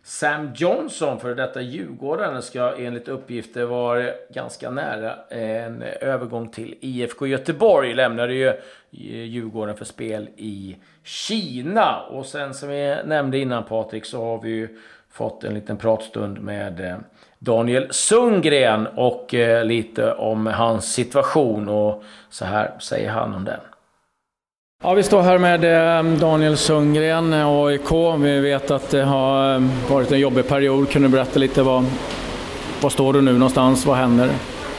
Sam 0.03 0.51
Johnson, 0.55 1.21
för 1.21 1.35
detta 1.35 1.61
Djurgården, 1.61 2.43
ska 2.43 2.75
enligt 2.79 3.09
uppgifter 3.09 3.65
vara 3.65 4.11
ganska 4.31 4.71
nära 4.71 5.15
en 5.29 5.83
övergång 6.01 6.49
till 6.49 6.75
IFK 6.81 7.27
Göteborg. 7.27 7.95
Lämnade 7.95 8.35
ju 8.35 8.53
Djurgården 8.91 9.77
för 9.77 9.85
spel 9.85 10.29
i 10.37 10.77
Kina. 11.05 12.01
Och 12.01 12.27
sen 12.27 12.55
som 12.55 12.69
vi 12.69 12.97
nämnde 13.05 13.39
innan 13.39 13.65
Patrik 13.65 14.05
så 14.05 14.25
har 14.25 14.43
vi 14.43 14.51
ju 14.51 14.79
fått 15.11 15.45
en 15.45 15.55
liten 15.55 15.77
pratstund 15.77 16.39
med 16.41 16.81
eh, 16.81 16.97
Daniel 17.39 17.87
Sundgren 17.91 18.87
och 18.87 19.35
eh, 19.35 19.65
lite 19.65 20.13
om 20.13 20.47
hans 20.47 20.93
situation 20.93 21.69
och 21.69 22.03
så 22.31 22.45
här 22.45 22.71
säger 22.81 23.11
han 23.11 23.35
om 23.35 23.45
den. 23.45 23.61
Ja, 24.83 24.95
vi 24.95 25.03
står 25.03 25.23
här 25.23 25.39
med 25.39 25.65
eh, 25.65 26.13
Daniel 26.19 26.57
Sundgren, 26.57 27.33
AIK. 27.33 27.93
Vi 28.19 28.41
vet 28.41 28.71
att 28.71 28.91
det 28.91 29.03
har 29.03 29.63
varit 29.91 30.13
en 30.13 30.19
jobbig 30.19 30.49
period. 30.49 30.91
Kan 30.91 31.03
du 31.03 31.09
berätta 31.09 31.39
lite 31.39 31.63
vad, 31.63 31.85
var 32.81 32.91
står 32.91 33.13
du 33.13 33.21
nu 33.21 33.33
någonstans? 33.33 33.87
Vad 33.87 33.97
händer? 33.97 34.29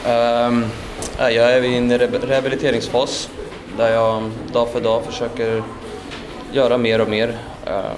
Um, 0.08 0.66
jag 1.18 1.54
är 1.54 1.64
i 1.64 1.78
en 1.78 1.98
rehabiliteringsfas 1.98 3.30
där 3.78 3.94
jag 3.94 4.32
dag 4.54 4.70
för 4.70 4.82
dag 4.82 5.04
försöker 5.04 5.64
göra 6.52 6.78
mer 6.78 7.02
och 7.02 7.10
mer. 7.10 7.28
Uh, 7.68 7.92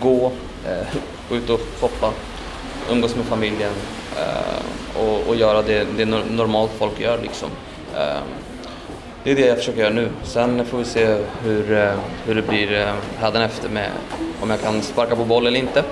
gå, 0.00 0.32
uh, 0.66 1.36
ut 1.36 1.50
och 1.50 1.60
shoppa, 1.80 2.10
umgås 2.90 3.16
med 3.16 3.24
familjen 3.24 3.72
uh, 4.18 5.02
och, 5.02 5.28
och, 5.28 5.36
göra 5.36 5.62
det, 5.62 5.86
det 5.96 6.04
normalt 6.30 6.70
folk 6.78 7.00
gör. 7.00 7.18
Liksom. 7.22 7.48
Uh, 7.94 8.22
det 9.24 9.30
är 9.30 9.34
det 9.34 9.46
jag 9.46 9.56
försöker 9.56 9.80
göra 9.80 9.92
nu. 9.92 10.08
Sen 10.22 10.66
får 10.66 10.78
vi 10.78 10.84
se 10.84 11.16
hur, 11.42 11.92
hur 12.26 12.34
det 12.34 12.42
blir 12.42 12.92
hädanefter 13.18 13.68
med 13.68 13.90
om 14.42 14.50
jag 14.50 14.62
kan 14.62 14.82
sparka 14.82 15.16
på 15.16 15.24
boll 15.24 15.46
eller 15.46 15.60
inte. 15.60 15.84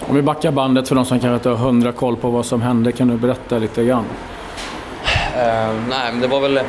Om 0.00 0.16
vi 0.16 0.22
backar 0.22 0.50
bandet 0.50 0.88
för 0.88 0.94
de 0.94 1.04
som 1.04 1.20
kanske 1.20 1.34
inte 1.34 1.48
har 1.48 1.56
hundra 1.56 1.92
koll 1.92 2.16
på 2.16 2.30
vad 2.30 2.46
som 2.46 2.62
hände, 2.62 2.92
kan 2.92 3.08
du 3.08 3.16
berätta 3.16 3.58
lite 3.58 3.84
grann? 3.84 4.04
Uh, 4.04 5.74
nej, 5.88 6.12
men 6.12 6.20
det 6.20 6.26
var 6.26 6.40
väl 6.40 6.60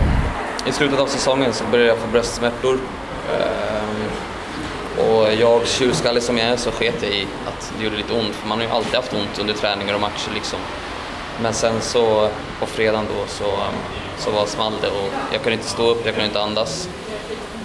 i 0.67 0.71
slutet 0.71 0.99
av 0.99 1.05
säsongen 1.05 1.53
så 1.53 1.63
började 1.71 1.89
jag 1.89 1.97
få 1.97 2.07
bröstsmärtor. 2.11 2.73
Uh, 2.73 2.79
och 4.99 5.33
jag, 5.39 5.67
tjurskallig 5.67 6.23
som 6.23 6.37
jag 6.37 6.47
är, 6.47 6.57
så 6.57 6.71
sket 6.71 6.95
jag 7.01 7.11
i 7.11 7.27
att 7.47 7.73
det 7.77 7.83
gjorde 7.83 7.97
lite 7.97 8.13
ont, 8.13 8.35
för 8.35 8.47
man 8.47 8.57
har 8.57 8.65
ju 8.65 8.71
alltid 8.71 8.95
haft 8.95 9.13
ont 9.13 9.39
under 9.39 9.53
träningar 9.53 9.93
och 9.93 10.01
matcher 10.01 10.31
liksom. 10.33 10.59
Men 11.41 11.53
sen 11.53 11.81
så 11.81 12.29
på 12.59 12.65
fredagen 12.65 13.05
då 13.05 13.27
så, 13.27 13.51
så 14.17 14.31
var 14.31 14.45
small 14.45 14.73
det 14.81 14.87
och 14.87 15.13
jag 15.33 15.41
kunde 15.41 15.53
inte 15.53 15.67
stå 15.69 15.89
upp, 15.89 16.01
jag 16.05 16.13
kunde 16.13 16.27
inte 16.27 16.41
andas. 16.41 16.89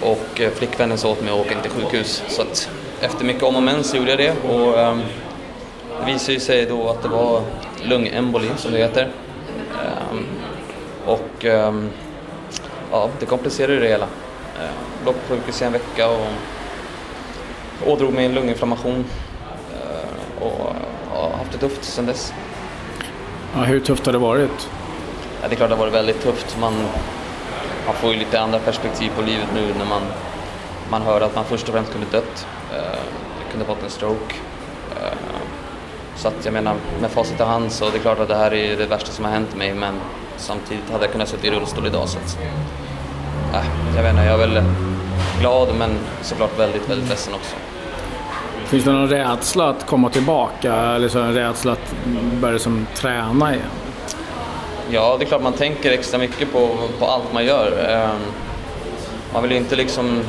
Och 0.01 0.41
eh, 0.41 0.51
flickvännen 0.51 0.97
sa 0.97 1.09
åt 1.11 1.21
mig 1.21 1.33
att 1.33 1.39
åka 1.39 1.53
in 1.53 1.61
till 1.61 1.71
sjukhus. 1.71 2.23
Så 2.27 2.41
att 2.41 2.69
efter 3.01 3.25
mycket 3.25 3.43
om 3.43 3.55
och 3.55 3.63
men 3.63 3.83
så 3.83 3.97
gjorde 3.97 4.09
jag 4.11 4.19
det 4.19 4.49
och 4.49 4.79
um, 4.79 5.01
det 5.99 6.13
visade 6.13 6.39
sig 6.39 6.65
då 6.65 6.89
att 6.89 7.01
det 7.01 7.07
var 7.07 7.41
lungemboli 7.83 8.49
som 8.57 8.71
det 8.71 8.77
heter. 8.77 9.11
Um, 10.11 10.25
och 11.05 11.45
um, 11.45 11.89
ja, 12.91 13.09
det 13.19 13.25
komplicerade 13.25 13.79
det 13.79 13.87
hela. 13.87 14.05
Uh, 14.05 15.05
låg 15.05 15.15
på 15.15 15.35
sjukhus 15.35 15.61
i 15.61 15.65
en 15.65 15.71
vecka 15.71 16.09
och 16.09 16.27
ådrog 17.85 18.13
mig 18.13 18.25
en 18.25 18.33
lunginflammation 18.33 19.05
uh, 19.73 20.43
och 20.43 20.75
har 21.09 21.29
haft 21.37 21.51
det 21.51 21.57
tufft 21.57 21.83
sedan 21.83 22.05
dess. 22.05 22.33
Ja, 23.55 23.61
hur 23.61 23.79
tufft 23.79 24.05
har 24.05 24.13
det 24.13 24.19
varit? 24.19 24.69
Ja, 25.41 25.47
det 25.47 25.53
är 25.53 25.57
klart 25.57 25.69
det 25.69 25.75
har 25.75 25.83
varit 25.83 25.93
väldigt 25.93 26.21
tufft. 26.21 26.57
Man, 26.61 26.73
man 27.85 27.95
får 27.95 28.13
ju 28.13 28.19
lite 28.19 28.39
andra 28.39 28.59
perspektiv 28.59 29.11
på 29.15 29.21
livet 29.21 29.47
nu 29.55 29.73
när 29.77 29.85
man, 29.85 30.01
man 30.89 31.01
hör 31.01 31.21
att 31.21 31.35
man 31.35 31.45
först 31.45 31.67
och 31.67 31.73
främst 31.73 31.91
kunde 31.91 32.07
dött. 32.11 32.47
Jag 33.41 33.51
kunde 33.51 33.65
fått 33.65 33.83
en 33.83 33.89
stroke. 33.89 34.35
Uh, 35.01 35.35
så 36.15 36.27
att 36.27 36.45
jag 36.45 36.53
menar, 36.53 36.75
med 37.01 37.11
facit 37.11 37.39
i 37.39 37.43
hand 37.43 37.71
så 37.71 37.89
det 37.89 37.97
är 37.97 37.99
klart 37.99 38.19
att 38.19 38.27
det 38.27 38.35
här 38.35 38.53
är 38.53 38.77
det 38.77 38.85
värsta 38.85 39.11
som 39.11 39.25
har 39.25 39.31
hänt 39.31 39.55
mig 39.55 39.73
men 39.73 39.93
samtidigt 40.37 40.89
hade 40.91 41.03
jag 41.03 41.11
kunnat 41.11 41.29
sitta 41.29 41.47
i 41.47 41.51
rullstol 41.51 41.87
idag 41.87 42.09
så 42.09 42.17
att, 42.17 42.37
äh, 43.53 43.65
jag 43.95 44.03
vet 44.03 44.11
inte, 44.11 44.23
jag 44.23 44.41
är 44.41 44.47
väl 44.47 44.63
glad 45.39 45.75
men 45.79 45.97
såklart 46.21 46.59
väldigt, 46.59 46.89
väldigt 46.89 47.09
ledsen 47.09 47.33
också. 47.33 47.55
Finns 48.75 48.85
det 48.85 48.91
någon 48.91 49.09
rädsla 49.09 49.69
att 49.69 49.85
komma 49.85 50.09
tillbaka 50.09 50.75
eller 50.75 51.09
så 51.09 51.19
en 51.19 51.33
rädsla 51.33 51.71
att 51.71 51.95
börja 52.41 52.59
som 52.59 52.87
träna 52.95 53.53
igen? 53.53 53.69
Ja, 54.89 55.15
det 55.19 55.25
är 55.25 55.27
klart 55.27 55.41
man 55.41 55.53
tänker 55.53 55.91
extra 55.91 56.17
mycket 56.17 56.51
på, 56.51 56.69
på 56.99 57.05
allt 57.05 57.33
man 57.33 57.45
gör. 57.45 57.87
Ehm, 57.89 58.19
man 59.33 59.41
vill 59.41 59.51
ju 59.51 59.57
inte 59.57 59.75
liksom 59.75 60.21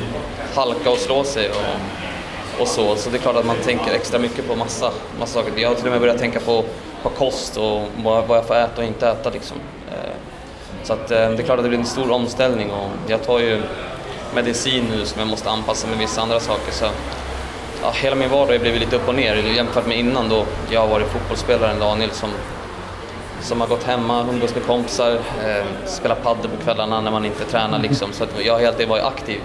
halka 0.55 0.89
och 0.89 0.97
slå 0.97 1.23
sig 1.23 1.49
och, 1.49 2.61
och 2.61 2.67
så, 2.67 2.95
så 2.95 3.09
det 3.09 3.17
är 3.17 3.19
klart 3.19 3.35
att 3.35 3.45
man 3.45 3.55
tänker 3.63 3.91
extra 3.91 4.19
mycket 4.19 4.47
på 4.47 4.55
massa, 4.55 4.91
massa 5.19 5.33
saker. 5.33 5.61
Jag 5.61 5.69
har 5.69 5.75
till 5.75 5.85
och 5.85 5.91
med 5.91 6.01
börjat 6.01 6.19
tänka 6.19 6.39
på, 6.39 6.63
på 7.03 7.09
kost 7.09 7.57
och 7.57 7.81
vad, 8.03 8.27
vad 8.27 8.37
jag 8.37 8.45
får 8.45 8.55
äta 8.55 8.81
och 8.81 8.87
inte 8.87 9.09
äta 9.09 9.29
liksom. 9.29 9.57
Ehm, 9.91 10.13
så 10.83 10.93
att, 10.93 11.11
ehm, 11.11 11.35
det 11.35 11.41
är 11.41 11.45
klart 11.45 11.57
att 11.57 11.65
det 11.65 11.69
blir 11.69 11.79
en 11.79 11.85
stor 11.85 12.11
omställning 12.11 12.71
och 12.71 12.89
jag 13.07 13.23
tar 13.25 13.39
ju 13.39 13.61
medicin 14.35 14.85
nu 14.97 15.05
som 15.05 15.19
jag 15.19 15.27
måste 15.27 15.49
anpassa 15.49 15.87
med 15.87 15.97
vissa 15.97 16.21
andra 16.21 16.39
saker. 16.39 16.71
Så 16.71 16.85
ja, 17.81 17.91
hela 17.91 18.15
min 18.15 18.29
vardag 18.29 18.53
har 18.53 18.59
blivit 18.59 18.79
lite 18.79 18.95
upp 18.95 19.07
och 19.07 19.15
ner 19.15 19.35
jämfört 19.35 19.87
med 19.87 19.99
innan 19.99 20.29
då 20.29 20.45
jag 20.69 20.81
har 20.81 20.87
varit 20.87 21.07
fotbollsspelaren 21.07 21.79
Daniel 21.79 22.11
som, 22.11 22.29
som 23.41 23.61
har 23.61 23.67
gått 23.67 23.83
hemma, 23.83 24.25
umgås 24.33 24.55
med 24.55 24.65
kompisar, 24.65 25.13
eh, 25.13 25.65
spelat 25.85 26.23
padel 26.23 26.51
på 26.57 26.63
kvällarna 26.63 27.01
när 27.01 27.11
man 27.11 27.25
inte 27.25 27.43
tränar 27.43 27.79
liksom. 27.79 28.09
Så 28.11 28.23
att 28.23 28.45
jag 28.45 28.53
har 28.53 28.59
helt 28.59 28.89
varit 28.89 29.03
aktiv. 29.03 29.41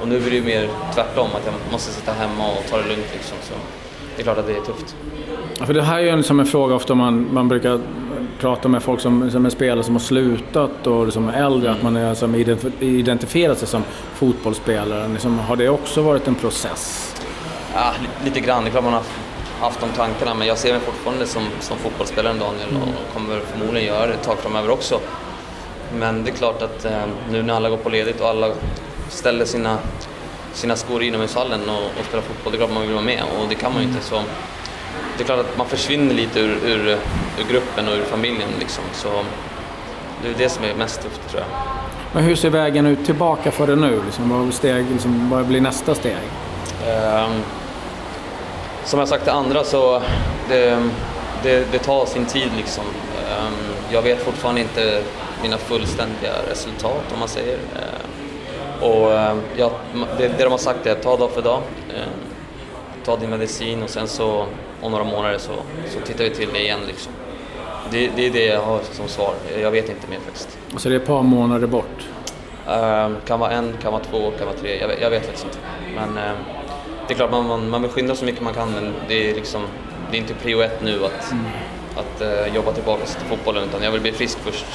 Och 0.00 0.08
nu 0.08 0.16
är 0.16 0.30
det 0.30 0.36
ju 0.36 0.44
mer 0.44 0.68
tvärtom, 0.94 1.26
att 1.34 1.46
jag 1.46 1.54
måste 1.72 1.92
sitta 1.92 2.12
hemma 2.12 2.48
och 2.48 2.70
ta 2.70 2.76
det 2.76 2.88
lugnt 2.88 3.10
liksom. 3.12 3.36
Så 3.42 3.54
det 4.16 4.22
är 4.22 4.24
klart 4.24 4.38
att 4.38 4.46
det 4.46 4.52
är 4.52 4.60
tufft. 4.60 4.96
Ja, 5.58 5.66
för 5.66 5.74
det 5.74 5.82
här 5.82 5.98
är 5.98 6.02
ju 6.02 6.08
en, 6.08 6.24
som 6.24 6.40
en 6.40 6.46
fråga 6.46 6.74
ofta 6.74 6.94
man, 6.94 7.28
man 7.32 7.48
brukar 7.48 7.80
prata 8.40 8.68
med 8.68 8.82
folk 8.82 9.00
som, 9.00 9.30
som 9.30 9.46
är 9.46 9.50
spelare 9.50 9.84
som 9.84 9.94
har 9.94 10.00
slutat 10.00 10.86
och 10.86 11.12
som 11.12 11.28
är 11.28 11.46
äldre, 11.46 11.70
att 11.70 11.82
man 11.82 11.96
är, 11.96 12.14
som 12.14 12.34
identifierar 12.80 13.54
sig 13.54 13.68
som 13.68 13.82
fotbollsspelare. 14.14 15.08
Liksom, 15.08 15.38
har 15.38 15.56
det 15.56 15.68
också 15.68 16.02
varit 16.02 16.28
en 16.28 16.34
process? 16.34 17.15
Ja, 17.76 17.94
lite 18.24 18.40
grann. 18.40 18.64
Det 18.64 18.68
är 18.68 18.70
klart 18.70 18.84
man 18.84 18.92
har 18.92 19.02
haft 19.60 19.80
de 19.80 19.88
tankarna, 19.96 20.34
men 20.34 20.46
jag 20.46 20.58
ser 20.58 20.72
mig 20.72 20.80
fortfarande 20.80 21.26
som, 21.26 21.42
som 21.60 21.78
fotbollsspelaren 21.78 22.38
Daniel 22.38 22.68
mm. 22.68 22.82
och 22.82 23.14
kommer 23.14 23.40
förmodligen 23.40 23.88
göra 23.88 24.06
det 24.06 24.12
ett 24.12 24.22
tag 24.22 24.38
framöver 24.38 24.70
också. 24.70 25.00
Men 25.98 26.24
det 26.24 26.30
är 26.30 26.34
klart 26.34 26.62
att 26.62 26.84
eh, 26.84 27.02
nu 27.30 27.42
när 27.42 27.54
alla 27.54 27.70
går 27.70 27.76
på 27.76 27.88
ledigt 27.88 28.20
och 28.20 28.28
alla 28.28 28.50
ställer 29.08 29.44
sina, 29.44 29.78
sina 30.52 30.76
skor 30.76 31.02
inomhushallen 31.02 31.60
och, 31.68 31.84
och 32.00 32.06
spelar 32.08 32.22
fotboll, 32.22 32.52
det 32.52 32.56
är 32.56 32.58
klart 32.58 32.74
man 32.74 32.82
vill 32.82 32.92
vara 32.92 33.04
med 33.04 33.22
och 33.22 33.48
det 33.48 33.54
kan 33.54 33.72
man 33.72 33.82
ju 33.82 33.88
inte. 33.88 34.00
Så 34.00 34.22
det 35.16 35.22
är 35.22 35.26
klart 35.26 35.40
att 35.40 35.58
man 35.58 35.66
försvinner 35.66 36.14
lite 36.14 36.40
ur, 36.40 36.58
ur, 36.64 36.98
ur 37.38 37.44
gruppen 37.50 37.88
och 37.88 37.94
ur 37.94 38.04
familjen 38.04 38.48
liksom. 38.58 38.84
Så 38.92 39.08
det 40.22 40.28
är 40.28 40.34
det 40.38 40.48
som 40.48 40.64
är 40.64 40.74
mest 40.74 41.02
tufft 41.02 41.28
tror 41.30 41.42
jag. 41.42 41.58
Men 42.12 42.24
hur 42.24 42.36
ser 42.36 42.50
vägen 42.50 42.86
ut 42.86 43.04
tillbaka 43.06 43.50
för 43.50 43.66
dig 43.66 43.76
nu? 43.76 44.02
Liksom, 44.04 44.30
vad, 44.30 44.54
steg, 44.54 44.86
liksom, 44.92 45.30
vad 45.30 45.46
blir 45.46 45.60
nästa 45.60 45.94
steg? 45.94 46.16
Um, 46.86 47.42
som 48.86 48.98
jag 48.98 49.08
sagt 49.08 49.22
till 49.22 49.32
andra 49.32 49.64
så 49.64 50.02
det, 50.48 50.90
det, 51.42 51.72
det 51.72 51.78
tar 51.78 52.06
sin 52.06 52.26
tid 52.26 52.50
liksom. 52.56 52.84
Um, 52.84 53.54
jag 53.90 54.02
vet 54.02 54.18
fortfarande 54.18 54.60
inte 54.60 55.02
mina 55.42 55.58
fullständiga 55.58 56.32
resultat 56.50 57.02
om 57.12 57.18
man 57.18 57.28
säger. 57.28 57.54
Uh, 57.54 58.88
och 58.88 59.10
uh, 59.10 59.38
ja, 59.56 59.70
det, 60.18 60.28
det 60.28 60.44
de 60.44 60.50
har 60.50 60.58
sagt 60.58 60.86
är 60.86 60.94
ta 60.94 61.16
dag 61.16 61.30
för 61.30 61.42
dag. 61.42 61.62
Ta 63.04 63.16
din 63.16 63.30
medicin 63.30 63.82
och 63.82 63.90
sen 63.90 64.08
så 64.08 64.46
om 64.82 64.92
några 64.92 65.04
månader 65.04 65.38
så, 65.38 65.52
så 65.88 66.00
tittar 66.00 66.24
vi 66.24 66.30
till 66.30 66.48
det 66.52 66.62
igen 66.62 66.80
liksom. 66.86 67.12
Det, 67.90 68.10
det 68.16 68.26
är 68.26 68.30
det 68.30 68.46
jag 68.46 68.62
har 68.62 68.80
som 68.92 69.08
svar. 69.08 69.34
Jag 69.60 69.70
vet 69.70 69.88
inte 69.88 70.10
mer 70.10 70.18
faktiskt. 70.24 70.58
Så 70.76 70.88
det 70.88 70.94
är 70.94 71.00
ett 71.00 71.06
par 71.06 71.22
månader 71.22 71.66
bort? 71.66 72.08
Kan 73.26 73.40
vara 73.40 73.50
en, 73.50 73.76
kan 73.82 73.92
vara 73.92 74.02
två, 74.02 74.30
kan 74.38 74.46
vara 74.46 74.56
tre. 74.56 74.80
Jag, 74.80 74.90
jag 75.00 75.10
vet 75.10 75.26
faktiskt 75.26 75.44
inte. 75.44 75.58
Men 75.94 76.18
det 77.08 77.14
är 77.14 77.16
klart 77.16 77.30
man, 77.30 77.46
man, 77.46 77.70
man 77.70 77.82
vill 77.82 77.90
skynda 77.90 78.14
så 78.14 78.24
mycket 78.24 78.42
man 78.42 78.54
kan 78.54 78.72
men 78.72 78.92
det 79.08 79.30
är, 79.30 79.34
liksom, 79.34 79.62
det 80.10 80.16
är 80.16 80.20
inte 80.20 80.34
prio 80.34 80.60
ett 80.60 80.82
nu 80.82 81.04
att, 81.04 81.32
mm. 81.32 81.44
att 81.96 82.22
uh, 82.22 82.54
jobba 82.54 82.72
tillbaka 82.72 83.04
till 83.04 83.26
fotbollen 83.26 83.64
utan 83.64 83.82
jag 83.82 83.90
vill 83.90 84.00
bli 84.00 84.12
frisk 84.12 84.38
först. 84.38 84.66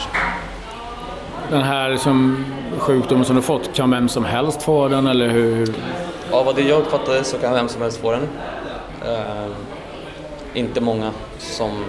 Den 1.49 1.61
här 1.61 1.89
liksom, 1.89 2.45
sjukdomen 2.77 3.25
som 3.25 3.35
du 3.35 3.41
fått, 3.41 3.73
kan 3.73 3.91
vem 3.91 4.09
som 4.09 4.25
helst 4.25 4.63
få 4.63 4.87
den 4.87 5.07
eller 5.07 5.29
hur? 5.29 5.75
Ja, 6.31 6.43
vad 6.43 6.55
det 6.55 6.61
jag 6.61 6.79
uppfattade 6.79 7.23
så 7.23 7.37
kan 7.37 7.53
vem 7.53 7.69
som 7.69 7.81
helst 7.81 8.01
få 8.01 8.11
den. 8.11 8.21
Uh, 8.21 9.51
inte 10.53 10.81
många 10.81 11.11
som 11.37 11.85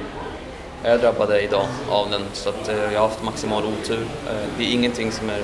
är 0.82 0.98
drabbade 0.98 1.40
idag 1.40 1.66
av 1.90 2.10
den 2.10 2.22
så 2.32 2.48
att 2.48 2.68
uh, 2.68 2.92
jag 2.92 3.00
har 3.00 3.08
haft 3.08 3.22
maximal 3.22 3.62
otur. 3.64 4.06
Det 4.58 4.64
är 4.64 4.74
ingenting 4.74 5.12
som 5.12 5.30
är 5.30 5.42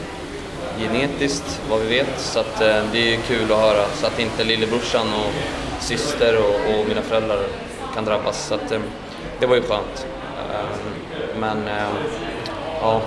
genetiskt 0.78 1.60
vad 1.70 1.80
vi 1.80 1.88
vet 1.88 2.20
så 2.20 2.40
att 2.40 2.58
det 2.92 3.14
är 3.14 3.16
kul 3.16 3.52
att 3.52 3.58
höra 3.58 3.84
så 3.94 4.06
att 4.06 4.18
inte 4.18 4.44
lillebrorsan 4.44 5.06
och 5.06 5.32
syster 5.82 6.38
och, 6.38 6.80
och 6.80 6.88
mina 6.88 7.02
föräldrar 7.02 7.38
kan 7.94 8.04
drabbas 8.04 8.46
så 8.46 8.54
att 8.54 8.72
det 9.40 9.46
var 9.46 9.56
ju 9.56 9.62
skönt. 9.62 10.06
Men 11.40 11.68
ja, 12.80 13.02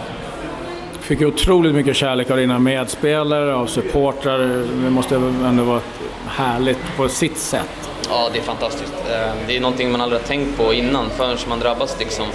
fick 1.01 1.21
otroligt 1.21 1.75
mycket 1.75 1.95
kärlek 1.95 2.31
av 2.31 2.37
dina 2.37 2.59
medspelare, 2.59 3.55
av 3.55 3.67
supportrar. 3.67 4.39
Det 4.83 4.89
måste 4.89 5.15
ändå 5.15 5.63
vara 5.63 5.81
härligt 6.27 6.97
på 6.97 7.09
sitt 7.09 7.37
sätt. 7.37 7.89
Ja, 8.09 8.29
det 8.33 8.39
är 8.39 8.43
fantastiskt. 8.43 8.93
Eh, 9.09 9.33
det 9.47 9.57
är 9.57 9.61
någonting 9.61 9.91
man 9.91 10.01
aldrig 10.01 10.21
har 10.21 10.27
tänkt 10.27 10.57
på 10.57 10.73
innan 10.73 11.09
förrän 11.09 11.37
man 11.49 11.59
drabbas 11.59 11.99
liksom. 11.99 12.25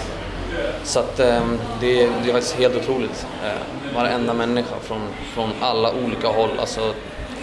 Så 0.86 1.00
att 1.00 1.20
eh, 1.20 1.42
det, 1.80 2.02
är, 2.02 2.10
det 2.22 2.28
är 2.28 2.32
faktiskt 2.32 2.56
helt 2.56 2.76
otroligt. 2.76 3.26
Eh, 3.44 3.94
varenda 3.96 4.34
människa 4.34 4.76
från, 4.82 5.00
från 5.34 5.50
alla 5.60 5.92
olika 6.04 6.28
håll, 6.28 6.50
alltså 6.60 6.80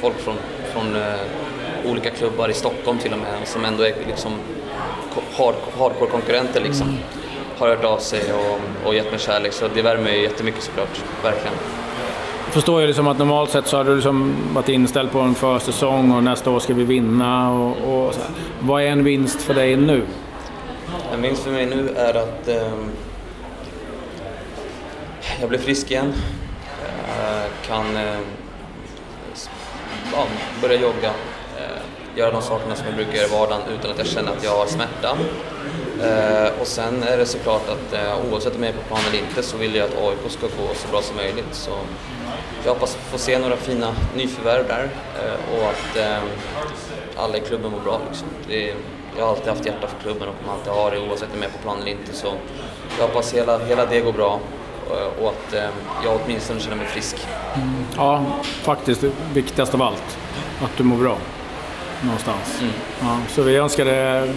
folk 0.01 0.19
från, 0.19 0.35
från 0.73 0.97
olika 1.91 2.09
klubbar 2.09 2.49
i 2.49 2.53
Stockholm 2.53 2.97
till 2.97 3.13
och 3.13 3.19
med, 3.19 3.47
som 3.47 3.65
ändå 3.65 3.83
är 3.83 3.93
liksom 4.07 4.31
hardcore-konkurrenter 5.77 6.61
liksom, 6.61 6.87
mm. 6.87 6.99
har 7.57 7.67
hört 7.67 7.83
av 7.83 7.97
sig 7.97 8.21
och, 8.33 8.87
och 8.87 8.95
gett 8.95 9.11
mig 9.11 9.19
kärlek. 9.19 9.53
Så 9.53 9.67
det 9.75 9.81
värmer 9.81 10.11
ju 10.11 10.21
jättemycket 10.21 10.63
såklart, 10.63 11.01
verkligen 11.23 11.53
förstår 12.53 12.81
jag 12.81 12.87
liksom 12.87 13.07
att 13.07 13.17
normalt 13.17 13.49
sett 13.49 13.67
så 13.67 13.77
har 13.77 13.83
du 13.83 13.95
liksom 13.95 14.35
varit 14.53 14.69
inställd 14.69 15.11
på 15.11 15.19
en 15.19 15.35
försäsong 15.35 16.11
och 16.11 16.23
nästa 16.23 16.49
år 16.49 16.59
ska 16.59 16.73
vi 16.73 16.83
vinna. 16.83 17.51
Och, 17.51 18.05
och 18.07 18.13
Vad 18.59 18.83
är 18.83 18.87
en 18.87 19.03
vinst 19.03 19.41
för 19.41 19.53
dig 19.53 19.75
nu? 19.75 20.03
En 21.13 21.21
vinst 21.21 21.43
för 21.43 21.51
mig 21.51 21.65
nu 21.65 21.89
är 21.89 22.13
att 22.13 22.47
eh, 22.47 22.73
jag 25.43 25.49
blir 25.49 25.59
frisk 25.59 25.91
igen. 25.91 26.13
Eh, 26.83 27.67
kan 27.67 27.95
eh, 27.95 28.19
ja, 30.13 30.27
börja 30.61 30.81
jogga, 30.81 31.09
eh, 31.57 32.15
göra 32.15 32.31
de 32.31 32.41
sakerna 32.41 32.75
som 32.75 32.85
jag 32.85 32.95
brukar 32.95 33.13
göra 33.13 33.27
i 33.27 33.31
vardagen 33.31 33.61
utan 33.79 33.91
att 33.91 33.97
jag 33.97 34.07
känner 34.07 34.31
att 34.31 34.43
jag 34.43 34.57
har 34.57 34.65
smärta. 34.65 35.17
Och 36.61 36.67
sen 36.67 37.03
är 37.03 37.17
det 37.17 37.25
såklart 37.25 37.69
att 37.69 37.99
oavsett 38.31 38.55
om 38.55 38.63
jag 38.63 38.69
är 38.73 38.77
på 38.77 38.83
plan 38.83 38.99
eller 39.09 39.19
inte 39.19 39.43
så 39.43 39.57
vill 39.57 39.75
jag 39.75 39.85
att 39.85 39.97
AIK 39.97 40.31
ska 40.31 40.45
gå 40.45 40.73
så 40.73 40.87
bra 40.87 41.01
som 41.01 41.15
möjligt. 41.15 41.53
Så 41.53 41.71
jag 42.65 42.73
hoppas 42.73 42.95
få 42.95 43.17
se 43.17 43.39
några 43.39 43.55
fina 43.55 43.95
nyförvärv 44.15 44.67
där 44.67 44.89
och 45.53 45.69
att 45.69 45.97
alla 47.15 47.37
i 47.37 47.39
klubben 47.39 47.71
mår 47.71 47.79
bra. 47.79 48.01
Liksom. 48.09 48.27
Är, 48.49 48.73
jag 49.17 49.23
har 49.23 49.29
alltid 49.29 49.47
haft 49.47 49.65
hjärta 49.65 49.87
för 49.87 49.99
klubben 49.99 50.27
och 50.27 50.35
kommer 50.41 50.53
alltid 50.53 50.73
ha 50.73 50.89
det 50.89 50.99
oavsett 50.99 51.29
om 51.33 51.41
jag 51.41 51.51
är 51.51 51.53
på 51.53 51.63
plan 51.63 51.77
eller 51.81 51.91
inte. 51.91 52.13
Så 52.13 52.33
jag 52.99 53.07
hoppas 53.07 53.33
hela, 53.33 53.57
hela 53.57 53.85
det 53.85 53.99
går 53.99 54.13
bra 54.13 54.39
och 55.21 55.29
att 55.29 55.53
jag 56.03 56.19
åtminstone 56.25 56.59
känner 56.59 56.77
mig 56.77 56.85
frisk. 56.85 57.27
Mm. 57.55 57.69
Ja, 57.95 58.25
faktiskt 58.43 59.01
det 59.01 59.11
viktigaste 59.33 59.77
av 59.77 59.81
allt. 59.81 60.17
Att 60.61 60.77
du 60.77 60.83
mår 60.83 60.97
bra. 60.97 61.17
Någonstans. 62.03 62.61
Mm. 62.61 62.73
Ja, 63.01 63.19
så 63.27 63.41
vi 63.41 63.55
önskar 63.55 63.85
dig 63.85 64.33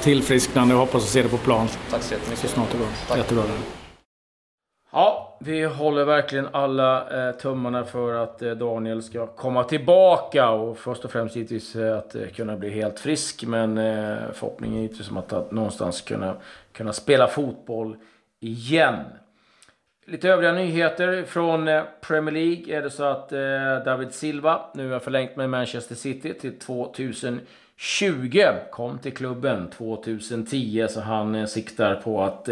tillfrisknande 0.00 0.74
och 0.74 0.80
hoppas 0.80 1.02
att 1.02 1.08
se 1.08 1.22
dig 1.22 1.30
på 1.30 1.36
plan. 1.38 1.68
Tack 1.90 2.02
så 2.02 2.14
jättemycket. 2.14 2.38
Så 2.38 2.48
snart 2.48 2.68
det 2.72 2.78
går. 2.78 3.18
Jättebra. 3.18 3.42
Ja, 4.92 5.36
vi 5.40 5.64
håller 5.64 6.04
verkligen 6.04 6.48
alla 6.52 7.28
eh, 7.28 7.34
tummarna 7.34 7.84
för 7.84 8.14
att 8.14 8.42
eh, 8.42 8.50
Daniel 8.50 9.02
ska 9.02 9.26
komma 9.26 9.64
tillbaka 9.64 10.50
och 10.50 10.78
först 10.78 11.04
och 11.04 11.10
främst 11.10 11.36
givetvis 11.36 11.76
eh, 11.76 11.98
att 11.98 12.14
eh, 12.14 12.26
kunna 12.36 12.56
bli 12.56 12.70
helt 12.70 13.00
frisk. 13.00 13.44
Men 13.46 13.78
eh, 13.78 14.16
förhoppningen 14.32 14.76
är 14.76 14.82
givetvis 14.82 15.10
att, 15.16 15.32
att 15.32 15.52
någonstans 15.52 16.00
kunna, 16.00 16.34
kunna 16.72 16.92
spela 16.92 17.26
fotboll 17.26 17.96
igen. 18.40 18.96
Lite 20.10 20.28
övriga 20.28 20.52
nyheter 20.52 21.24
från 21.28 21.68
eh, 21.68 21.82
Premier 22.00 22.34
League 22.34 22.76
är 22.76 22.82
det 22.82 22.90
så 22.90 23.04
att 23.04 23.32
eh, 23.32 23.84
David 23.84 24.14
Silva 24.14 24.60
nu 24.74 24.92
har 24.92 25.00
förlängt 25.00 25.36
med 25.36 25.50
Manchester 25.50 25.94
City 25.94 26.34
till 26.34 26.58
2020. 26.58 28.42
Kom 28.70 28.98
till 28.98 29.16
klubben 29.16 29.70
2010 29.70 30.86
så 30.90 31.00
han 31.00 31.34
eh, 31.34 31.46
siktar 31.46 31.94
på 31.94 32.22
att 32.22 32.48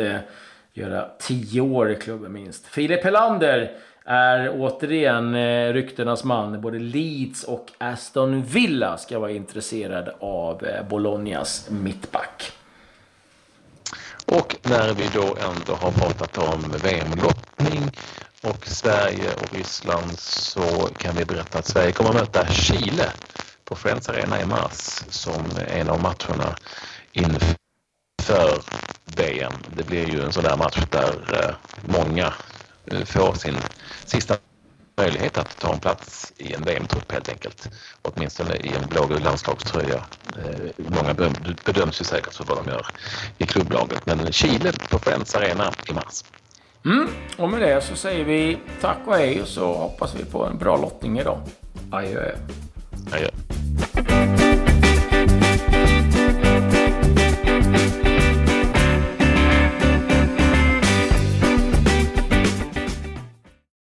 göra 0.73 1.09
tio 1.19 1.61
år 1.61 1.91
i 1.91 1.95
klubben 1.95 2.33
minst. 2.33 2.67
Filip 2.67 3.05
Helander 3.05 3.73
är 4.05 4.51
återigen 4.55 5.35
ryktenas 5.73 6.25
man. 6.25 6.61
Både 6.61 6.79
Leeds 6.79 7.45
och 7.45 7.73
Aston 7.79 8.43
Villa 8.43 8.97
ska 8.97 9.19
vara 9.19 9.31
intresserade 9.31 10.15
av 10.21 10.67
Bolognas 10.89 11.71
mittback. 11.71 12.53
Och 14.27 14.57
när 14.63 14.95
vi 14.95 15.09
då 15.15 15.23
ändå 15.23 15.73
har 15.73 15.91
pratat 15.91 16.39
om 16.39 16.73
lottning 17.59 17.91
och 18.43 18.67
Sverige 18.67 19.35
och 19.35 19.55
Ryssland 19.55 20.19
så 20.19 20.89
kan 20.99 21.17
vi 21.17 21.25
berätta 21.25 21.59
att 21.59 21.67
Sverige 21.67 21.93
kommer 21.93 22.11
att 22.11 22.17
möta 22.17 22.47
Chile 22.47 23.13
på 23.65 23.77
Friends 23.77 24.09
Arena 24.09 24.41
i 24.41 24.47
mars 24.47 25.03
som 25.09 25.45
en 25.69 25.89
av 25.89 26.03
matcherna 26.03 26.57
inför 27.13 28.63
VM. 29.05 29.53
Det 29.77 29.87
blir 29.87 30.09
ju 30.09 30.23
en 30.23 30.33
sån 30.33 30.45
där 30.45 30.57
match 30.57 30.79
där 30.91 31.15
eh, 31.33 31.55
många 31.99 32.35
eh, 32.87 33.05
får 33.05 33.35
sin 33.35 33.57
sista 34.05 34.37
möjlighet 34.97 35.39
att 35.39 35.59
ta 35.59 35.73
en 35.73 35.81
plats 35.81 36.33
i 36.37 36.55
en 36.55 36.63
VM-trupp 36.63 37.13
helt 37.13 37.29
enkelt. 37.29 37.69
Åtminstone 38.03 38.57
i 38.57 38.73
en 38.83 38.89
blågul 38.89 39.23
landslagströja. 39.23 40.05
Eh, 40.37 40.71
många 40.77 41.15
bedöms 41.65 42.01
ju 42.01 42.05
säkert 42.05 42.35
för 42.35 42.45
vad 42.45 42.65
de 42.65 42.71
gör 42.71 42.87
i 43.39 43.47
klubblaget. 43.47 44.07
Men 44.07 44.33
Chile 44.33 44.73
på 44.91 44.99
Friends 44.99 45.35
Arena 45.35 45.73
i 45.89 45.93
mars. 45.93 46.23
Mm. 46.87 47.09
Och 47.37 47.51
med 47.51 47.61
det 47.61 47.81
så 47.81 47.97
säger 47.97 48.25
vi 48.25 48.59
tack 48.81 48.99
och 49.07 49.15
hej 49.15 49.43
och 49.43 49.49
så 49.49 49.75
hoppas 49.75 50.15
vi 50.15 50.25
på 50.25 50.45
en 50.45 50.59
bra 50.59 50.77
lottning 50.77 51.19
idag. 51.19 51.41
Adjö. 51.91 52.33
Adjö. 53.13 53.46